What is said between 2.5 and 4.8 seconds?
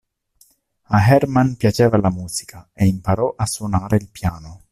e imparò a suonare il piano.